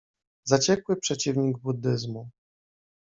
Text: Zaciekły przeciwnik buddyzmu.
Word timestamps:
Zaciekły 0.43 0.95
przeciwnik 0.97 1.57
buddyzmu. 1.59 2.29